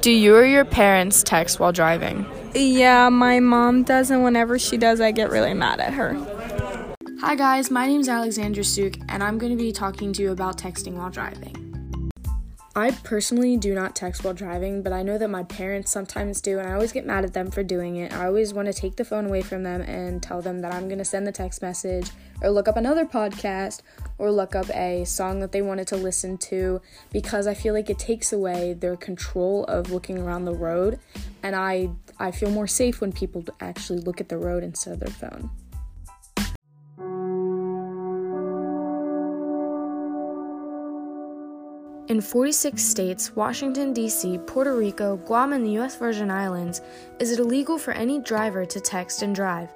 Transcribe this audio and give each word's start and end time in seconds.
Do 0.00 0.10
you 0.10 0.34
or 0.34 0.46
your 0.46 0.64
parents 0.64 1.22
text 1.22 1.60
while 1.60 1.72
driving? 1.72 2.24
Yeah, 2.54 3.10
my 3.10 3.38
mom 3.38 3.82
does, 3.82 4.10
and 4.10 4.24
whenever 4.24 4.58
she 4.58 4.78
does, 4.78 4.98
I 4.98 5.10
get 5.10 5.28
really 5.28 5.52
mad 5.52 5.78
at 5.78 5.92
her. 5.92 6.16
Hi, 7.20 7.34
guys, 7.34 7.70
my 7.70 7.86
name 7.86 8.00
is 8.00 8.08
Alexandra 8.08 8.64
Suk, 8.64 8.94
and 9.10 9.22
I'm 9.22 9.36
going 9.36 9.52
to 9.52 9.62
be 9.62 9.72
talking 9.72 10.14
to 10.14 10.22
you 10.22 10.32
about 10.32 10.56
texting 10.56 10.94
while 10.94 11.10
driving. 11.10 11.69
I 12.76 12.92
personally 12.92 13.56
do 13.56 13.74
not 13.74 13.96
text 13.96 14.22
while 14.22 14.32
driving, 14.32 14.82
but 14.82 14.92
I 14.92 15.02
know 15.02 15.18
that 15.18 15.28
my 15.28 15.42
parents 15.42 15.90
sometimes 15.90 16.40
do, 16.40 16.60
and 16.60 16.68
I 16.68 16.74
always 16.74 16.92
get 16.92 17.04
mad 17.04 17.24
at 17.24 17.32
them 17.32 17.50
for 17.50 17.64
doing 17.64 17.96
it. 17.96 18.12
I 18.12 18.26
always 18.26 18.54
want 18.54 18.66
to 18.66 18.72
take 18.72 18.94
the 18.94 19.04
phone 19.04 19.26
away 19.26 19.42
from 19.42 19.64
them 19.64 19.80
and 19.80 20.22
tell 20.22 20.40
them 20.40 20.60
that 20.60 20.72
I'm 20.72 20.86
going 20.86 20.98
to 20.98 21.04
send 21.04 21.26
the 21.26 21.32
text 21.32 21.62
message 21.62 22.10
or 22.40 22.50
look 22.50 22.68
up 22.68 22.76
another 22.76 23.04
podcast 23.04 23.80
or 24.18 24.30
look 24.30 24.54
up 24.54 24.70
a 24.70 25.04
song 25.04 25.40
that 25.40 25.50
they 25.50 25.62
wanted 25.62 25.88
to 25.88 25.96
listen 25.96 26.38
to 26.38 26.80
because 27.12 27.48
I 27.48 27.54
feel 27.54 27.74
like 27.74 27.90
it 27.90 27.98
takes 27.98 28.32
away 28.32 28.74
their 28.74 28.96
control 28.96 29.64
of 29.64 29.90
looking 29.90 30.18
around 30.18 30.44
the 30.44 30.54
road, 30.54 31.00
and 31.42 31.56
I 31.56 31.90
I 32.20 32.30
feel 32.30 32.50
more 32.50 32.68
safe 32.68 33.00
when 33.00 33.12
people 33.12 33.44
actually 33.60 33.98
look 33.98 34.20
at 34.20 34.28
the 34.28 34.38
road 34.38 34.62
instead 34.62 34.92
of 34.92 35.00
their 35.00 35.10
phone. 35.30 35.50
In 42.10 42.20
46 42.20 42.82
states, 42.82 43.36
Washington, 43.36 43.92
D.C., 43.92 44.38
Puerto 44.38 44.76
Rico, 44.76 45.16
Guam, 45.18 45.52
and 45.52 45.64
the 45.64 45.70
U.S. 45.74 45.94
Virgin 45.94 46.28
Islands, 46.28 46.80
is 47.20 47.30
it 47.30 47.38
illegal 47.38 47.78
for 47.78 47.92
any 47.92 48.18
driver 48.18 48.66
to 48.66 48.80
text 48.80 49.22
and 49.22 49.32
drive. 49.32 49.72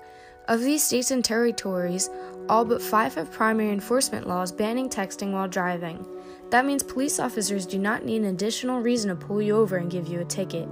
Of 0.48 0.60
these 0.60 0.82
states 0.82 1.12
and 1.12 1.24
territories, 1.24 2.10
all 2.48 2.64
but 2.64 2.82
five 2.82 3.14
have 3.14 3.30
primary 3.30 3.70
enforcement 3.70 4.26
laws 4.26 4.50
banning 4.50 4.88
texting 4.88 5.30
while 5.30 5.46
driving. 5.46 6.04
That 6.50 6.66
means 6.66 6.82
police 6.82 7.20
officers 7.20 7.66
do 7.66 7.78
not 7.78 8.04
need 8.04 8.22
an 8.22 8.34
additional 8.34 8.80
reason 8.80 9.10
to 9.10 9.26
pull 9.26 9.40
you 9.40 9.54
over 9.54 9.76
and 9.76 9.88
give 9.88 10.08
you 10.08 10.18
a 10.18 10.24
ticket. 10.24 10.68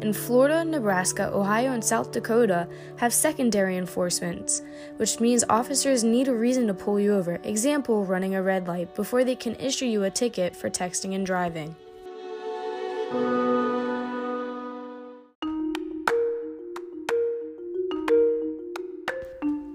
In 0.00 0.12
Florida, 0.12 0.64
Nebraska, 0.64 1.30
Ohio, 1.32 1.72
and 1.72 1.84
South 1.84 2.12
Dakota 2.12 2.68
have 2.98 3.14
secondary 3.14 3.76
enforcements, 3.76 4.62
which 4.98 5.20
means 5.20 5.42
officers 5.48 6.04
need 6.04 6.28
a 6.28 6.34
reason 6.34 6.66
to 6.66 6.74
pull 6.74 7.00
you 7.00 7.14
over, 7.14 7.40
example, 7.44 8.04
running 8.04 8.34
a 8.34 8.42
red 8.42 8.68
light, 8.68 8.94
before 8.94 9.24
they 9.24 9.34
can 9.34 9.54
issue 9.56 9.86
you 9.86 10.04
a 10.04 10.10
ticket 10.10 10.54
for 10.54 10.68
texting 10.68 11.14
and 11.14 11.24
driving. 11.24 11.74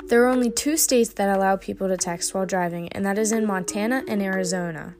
There 0.08 0.24
are 0.24 0.28
only 0.28 0.52
two 0.52 0.78
states 0.78 1.14
that 1.14 1.36
allow 1.36 1.56
people 1.56 1.88
to 1.88 1.98
text 1.98 2.34
while 2.34 2.46
driving, 2.46 2.90
and 2.90 3.06
that 3.06 3.18
is 3.18 3.32
in 3.32 3.46
Montana 3.46 4.04
and 4.08 4.22
Arizona. 4.22 4.96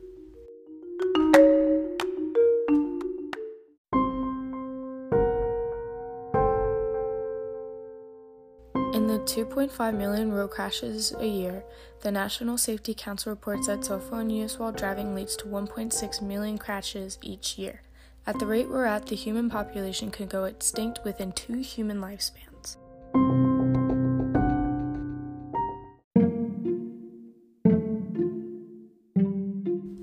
In 8.94 9.08
the 9.08 9.20
2.5 9.20 9.98
million 9.98 10.34
road 10.34 10.52
crashes 10.52 11.14
a 11.18 11.26
year, 11.26 11.64
the 12.02 12.12
National 12.12 12.58
Safety 12.58 12.94
Council 12.94 13.30
reports 13.32 13.68
that 13.68 13.86
cell 13.86 14.02
phone 14.02 14.30
use 14.30 14.60
while 14.60 14.74
driving 14.74 15.16
leads 15.16 15.38
to 15.38 15.46
1.6 15.46 16.22
million 16.22 16.58
crashes 16.58 17.18
each 17.22 17.58
year. 17.58 17.84
At 18.28 18.38
the 18.40 18.46
rate 18.46 18.70
we're 18.70 18.84
at, 18.84 19.06
the 19.06 19.16
human 19.16 19.50
population 19.50 20.12
could 20.12 20.28
go 20.28 20.44
extinct 20.44 21.00
within 21.06 21.32
two 21.32 21.60
human 21.60 22.02
lifespans. 22.02 22.76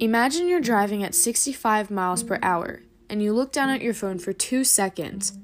Imagine 0.01 0.49
you're 0.49 0.63
driving 0.63 1.03
at 1.03 1.15
65 1.15 1.91
miles 1.91 2.23
per 2.23 2.39
hour 2.43 2.81
and 3.11 3.23
you 3.23 3.35
look 3.35 3.53
down 3.53 3.69
at 3.69 3.83
your 3.83 3.93
phone 3.93 4.19
for 4.19 4.33
two 4.33 4.65
seconds. 4.65 5.39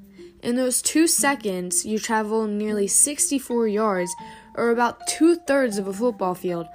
In 0.45 0.57
those 0.57 0.83
two 0.83 1.07
seconds, 1.07 1.87
you 1.87 1.99
travel 1.99 2.47
nearly 2.47 2.87
64 2.87 3.67
yards, 3.67 4.15
or 4.55 4.69
about 4.69 5.07
two 5.07 5.37
thirds 5.37 5.79
of 5.79 5.89
a 5.89 5.93
football 5.95 6.35
field. 6.35 6.67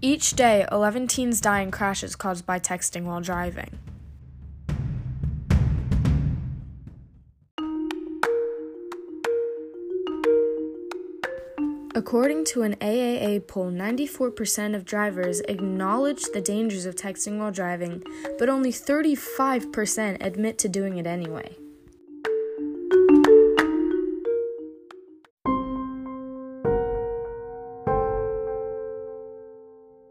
Each 0.00 0.34
day, 0.34 0.64
11 0.70 1.08
teens 1.08 1.40
die 1.40 1.62
in 1.62 1.72
crashes 1.72 2.14
caused 2.14 2.46
by 2.46 2.60
texting 2.60 3.02
while 3.02 3.20
driving. 3.20 3.76
According 11.96 12.46
to 12.46 12.62
an 12.62 12.74
AAA 12.80 13.46
poll, 13.46 13.70
94% 13.70 14.74
of 14.74 14.84
drivers 14.84 15.40
acknowledge 15.42 16.24
the 16.24 16.40
dangers 16.40 16.86
of 16.86 16.96
texting 16.96 17.38
while 17.38 17.52
driving, 17.52 18.02
but 18.36 18.48
only 18.48 18.72
35% 18.72 20.16
admit 20.20 20.58
to 20.58 20.68
doing 20.68 20.98
it 20.98 21.06
anyway. 21.06 21.56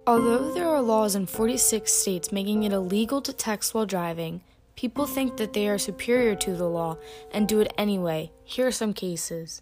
Although 0.08 0.54
there 0.54 0.70
are 0.70 0.82
laws 0.82 1.16
in 1.16 1.26
46 1.26 1.92
states 1.92 2.32
making 2.32 2.64
it 2.64 2.72
illegal 2.72 3.22
to 3.24 3.34
text 3.34 3.74
while 3.74 3.86
driving, 3.86 4.40
people 4.78 5.06
think 5.06 5.36
that 5.36 5.52
they 5.52 5.68
are 5.68 5.78
superior 5.78 6.36
to 6.36 6.56
the 6.56 6.70
law 6.70 6.98
and 7.34 7.46
do 7.46 7.60
it 7.60 7.74
anyway. 7.78 8.32
Here 8.46 8.68
are 8.68 8.72
some 8.72 8.94
cases. 8.94 9.62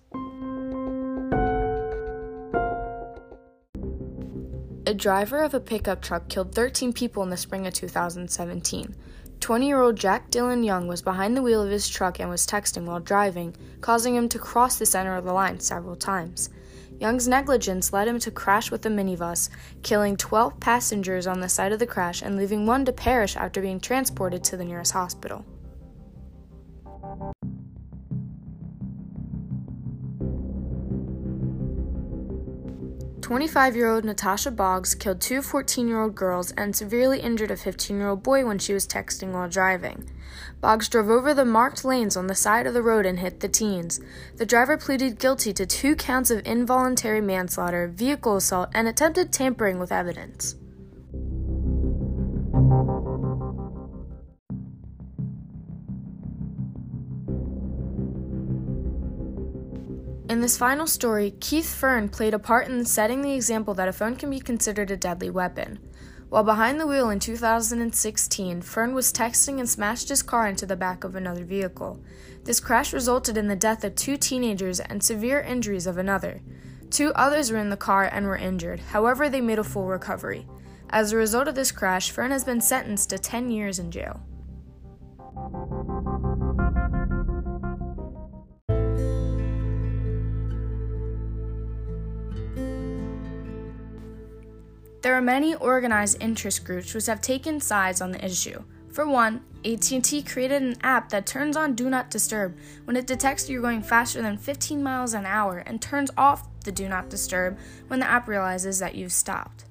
A 4.91 4.93
driver 4.93 5.39
of 5.39 5.53
a 5.53 5.61
pickup 5.61 6.01
truck 6.01 6.27
killed 6.27 6.53
13 6.53 6.91
people 6.91 7.23
in 7.23 7.29
the 7.29 7.37
spring 7.37 7.65
of 7.65 7.73
2017. 7.73 8.93
20 9.39 9.65
year 9.65 9.79
old 9.79 9.95
Jack 9.95 10.29
Dillon 10.29 10.65
Young 10.65 10.85
was 10.85 11.01
behind 11.01 11.37
the 11.37 11.41
wheel 11.41 11.63
of 11.63 11.69
his 11.69 11.87
truck 11.87 12.19
and 12.19 12.29
was 12.29 12.45
texting 12.45 12.83
while 12.83 12.99
driving, 12.99 13.55
causing 13.79 14.15
him 14.15 14.27
to 14.27 14.37
cross 14.37 14.77
the 14.77 14.85
center 14.85 15.15
of 15.15 15.23
the 15.23 15.31
line 15.31 15.61
several 15.61 15.95
times. 15.95 16.49
Young's 16.99 17.25
negligence 17.25 17.93
led 17.93 18.09
him 18.09 18.19
to 18.19 18.31
crash 18.31 18.69
with 18.69 18.85
a 18.85 18.89
minibus, 18.89 19.49
killing 19.81 20.17
12 20.17 20.59
passengers 20.59 21.25
on 21.25 21.39
the 21.39 21.47
site 21.47 21.71
of 21.71 21.79
the 21.79 21.87
crash 21.87 22.21
and 22.21 22.35
leaving 22.35 22.65
one 22.65 22.83
to 22.83 22.91
perish 22.91 23.37
after 23.37 23.61
being 23.61 23.79
transported 23.79 24.43
to 24.43 24.57
the 24.57 24.65
nearest 24.65 24.91
hospital. 24.91 25.45
25 33.31 33.77
year 33.77 33.87
old 33.87 34.03
Natasha 34.03 34.51
Boggs 34.51 34.93
killed 34.93 35.21
two 35.21 35.41
14 35.41 35.87
year 35.87 36.01
old 36.01 36.15
girls 36.15 36.51
and 36.57 36.75
severely 36.75 37.21
injured 37.21 37.49
a 37.49 37.55
15 37.55 37.95
year 37.95 38.09
old 38.09 38.21
boy 38.21 38.45
when 38.45 38.59
she 38.59 38.73
was 38.73 38.85
texting 38.85 39.31
while 39.31 39.47
driving. 39.47 40.09
Boggs 40.59 40.89
drove 40.89 41.09
over 41.09 41.33
the 41.33 41.45
marked 41.45 41.85
lanes 41.85 42.17
on 42.17 42.27
the 42.27 42.35
side 42.35 42.67
of 42.67 42.73
the 42.73 42.81
road 42.81 43.05
and 43.05 43.19
hit 43.19 43.39
the 43.39 43.47
teens. 43.47 44.01
The 44.35 44.45
driver 44.45 44.75
pleaded 44.75 45.17
guilty 45.17 45.53
to 45.53 45.65
two 45.65 45.95
counts 45.95 46.29
of 46.29 46.45
involuntary 46.45 47.21
manslaughter, 47.21 47.87
vehicle 47.87 48.35
assault, 48.35 48.69
and 48.73 48.85
attempted 48.85 49.31
tampering 49.31 49.79
with 49.79 49.93
evidence. 49.93 50.57
In 60.31 60.39
this 60.39 60.57
final 60.57 60.87
story, 60.87 61.33
Keith 61.41 61.75
Fern 61.75 62.07
played 62.07 62.33
a 62.33 62.39
part 62.39 62.69
in 62.69 62.85
setting 62.85 63.21
the 63.21 63.33
example 63.33 63.73
that 63.73 63.89
a 63.89 63.91
phone 63.91 64.15
can 64.15 64.29
be 64.29 64.39
considered 64.39 64.89
a 64.89 64.95
deadly 64.95 65.29
weapon. 65.29 65.77
While 66.29 66.45
behind 66.45 66.79
the 66.79 66.87
wheel 66.87 67.09
in 67.09 67.19
2016, 67.19 68.61
Fern 68.61 68.93
was 68.93 69.11
texting 69.11 69.59
and 69.59 69.67
smashed 69.67 70.07
his 70.07 70.23
car 70.23 70.47
into 70.47 70.65
the 70.65 70.77
back 70.77 71.03
of 71.03 71.17
another 71.17 71.43
vehicle. 71.43 72.01
This 72.45 72.61
crash 72.61 72.93
resulted 72.93 73.35
in 73.35 73.49
the 73.49 73.57
death 73.57 73.83
of 73.83 73.95
two 73.95 74.15
teenagers 74.15 74.79
and 74.79 75.03
severe 75.03 75.41
injuries 75.41 75.85
of 75.85 75.97
another. 75.97 76.39
Two 76.89 77.11
others 77.11 77.51
were 77.51 77.57
in 77.57 77.69
the 77.69 77.75
car 77.75 78.05
and 78.05 78.25
were 78.25 78.37
injured, 78.37 78.79
however, 78.79 79.27
they 79.27 79.41
made 79.41 79.59
a 79.59 79.65
full 79.65 79.87
recovery. 79.87 80.47
As 80.91 81.11
a 81.11 81.17
result 81.17 81.49
of 81.49 81.55
this 81.55 81.73
crash, 81.73 82.09
Fern 82.09 82.31
has 82.31 82.45
been 82.45 82.61
sentenced 82.61 83.09
to 83.09 83.19
10 83.19 83.51
years 83.51 83.79
in 83.79 83.91
jail. 83.91 84.21
There 95.01 95.15
are 95.15 95.21
many 95.21 95.55
organized 95.55 96.21
interest 96.21 96.63
groups 96.63 96.93
which 96.93 97.07
have 97.07 97.21
taken 97.21 97.59
sides 97.59 98.01
on 98.01 98.11
the 98.11 98.23
issue. 98.23 98.63
For 98.91 99.07
one, 99.07 99.41
AT&T 99.65 100.21
created 100.23 100.61
an 100.61 100.75
app 100.83 101.09
that 101.09 101.25
turns 101.25 101.57
on 101.57 101.73
do 101.73 101.89
not 101.89 102.11
disturb 102.11 102.55
when 102.85 102.95
it 102.95 103.07
detects 103.07 103.49
you're 103.49 103.63
going 103.63 103.81
faster 103.81 104.21
than 104.21 104.37
15 104.37 104.83
miles 104.83 105.15
an 105.15 105.25
hour 105.25 105.59
and 105.59 105.81
turns 105.81 106.11
off 106.17 106.47
the 106.65 106.71
do 106.71 106.87
not 106.87 107.09
disturb 107.09 107.57
when 107.87 107.99
the 107.99 108.05
app 108.05 108.27
realizes 108.27 108.77
that 108.77 108.93
you've 108.93 109.11
stopped. 109.11 109.65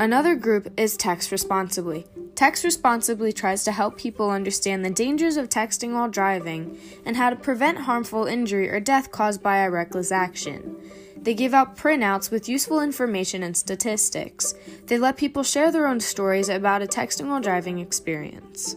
Another 0.00 0.34
group 0.34 0.72
is 0.78 0.96
Text 0.96 1.30
Responsibly. 1.30 2.06
Text 2.38 2.62
Responsibly 2.62 3.32
tries 3.32 3.64
to 3.64 3.72
help 3.72 3.98
people 3.98 4.30
understand 4.30 4.84
the 4.84 4.90
dangers 4.90 5.36
of 5.36 5.48
texting 5.48 5.94
while 5.94 6.08
driving 6.08 6.78
and 7.04 7.16
how 7.16 7.30
to 7.30 7.34
prevent 7.34 7.78
harmful 7.78 8.26
injury 8.26 8.70
or 8.70 8.78
death 8.78 9.10
caused 9.10 9.42
by 9.42 9.56
a 9.56 9.68
reckless 9.68 10.12
action. 10.12 10.76
They 11.16 11.34
give 11.34 11.52
out 11.52 11.76
printouts 11.76 12.30
with 12.30 12.48
useful 12.48 12.78
information 12.78 13.42
and 13.42 13.56
statistics. 13.56 14.54
They 14.86 14.98
let 14.98 15.16
people 15.16 15.42
share 15.42 15.72
their 15.72 15.88
own 15.88 15.98
stories 15.98 16.48
about 16.48 16.80
a 16.80 16.86
texting 16.86 17.28
while 17.28 17.40
driving 17.40 17.80
experience. 17.80 18.76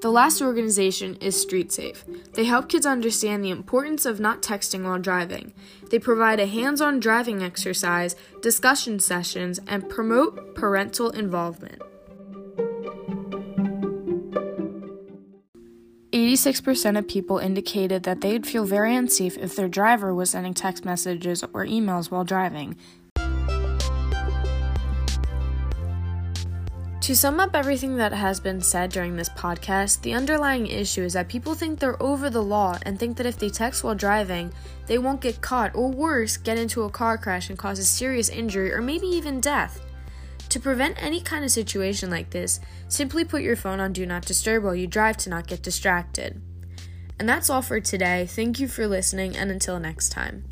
The 0.00 0.10
last 0.10 0.40
organization 0.40 1.16
is 1.16 1.38
Street 1.38 1.70
Safe. 1.70 2.06
They 2.32 2.44
help 2.44 2.70
kids 2.70 2.86
understand 2.86 3.44
the 3.44 3.50
importance 3.50 4.06
of 4.06 4.18
not 4.18 4.40
texting 4.40 4.84
while 4.84 4.98
driving. 4.98 5.52
They 5.90 5.98
provide 5.98 6.40
a 6.40 6.46
hands 6.46 6.80
on 6.80 7.00
driving 7.00 7.42
exercise, 7.42 8.16
discussion 8.40 8.98
sessions, 9.00 9.60
and 9.66 9.90
promote 9.90 10.54
parental 10.54 11.10
involvement. 11.10 11.82
86% 16.12 16.98
of 16.98 17.06
people 17.06 17.36
indicated 17.38 18.04
that 18.04 18.22
they'd 18.22 18.46
feel 18.46 18.64
very 18.64 18.96
unsafe 18.96 19.36
if 19.36 19.54
their 19.54 19.68
driver 19.68 20.14
was 20.14 20.30
sending 20.30 20.54
text 20.54 20.84
messages 20.84 21.42
or 21.52 21.66
emails 21.66 22.10
while 22.10 22.24
driving. 22.24 22.74
To 27.10 27.16
sum 27.16 27.40
up 27.40 27.56
everything 27.56 27.96
that 27.96 28.12
has 28.12 28.38
been 28.38 28.60
said 28.60 28.92
during 28.92 29.16
this 29.16 29.30
podcast, 29.30 30.00
the 30.02 30.14
underlying 30.14 30.68
issue 30.68 31.02
is 31.02 31.14
that 31.14 31.26
people 31.26 31.56
think 31.56 31.80
they're 31.80 32.00
over 32.00 32.30
the 32.30 32.40
law 32.40 32.78
and 32.82 32.96
think 32.96 33.16
that 33.16 33.26
if 33.26 33.36
they 33.36 33.48
text 33.48 33.82
while 33.82 33.96
driving, 33.96 34.52
they 34.86 34.96
won't 34.96 35.20
get 35.20 35.40
caught, 35.40 35.74
or 35.74 35.90
worse, 35.90 36.36
get 36.36 36.56
into 36.56 36.84
a 36.84 36.88
car 36.88 37.18
crash 37.18 37.50
and 37.50 37.58
cause 37.58 37.80
a 37.80 37.84
serious 37.84 38.28
injury 38.28 38.72
or 38.72 38.80
maybe 38.80 39.08
even 39.08 39.40
death. 39.40 39.80
To 40.50 40.60
prevent 40.60 41.02
any 41.02 41.20
kind 41.20 41.44
of 41.44 41.50
situation 41.50 42.10
like 42.10 42.30
this, 42.30 42.60
simply 42.86 43.24
put 43.24 43.42
your 43.42 43.56
phone 43.56 43.80
on 43.80 43.92
Do 43.92 44.06
Not 44.06 44.24
Disturb 44.24 44.62
while 44.62 44.76
you 44.76 44.86
drive 44.86 45.16
to 45.16 45.30
not 45.30 45.48
get 45.48 45.64
distracted. 45.64 46.40
And 47.18 47.28
that's 47.28 47.50
all 47.50 47.60
for 47.60 47.80
today. 47.80 48.24
Thank 48.24 48.60
you 48.60 48.68
for 48.68 48.86
listening, 48.86 49.36
and 49.36 49.50
until 49.50 49.80
next 49.80 50.10
time. 50.10 50.44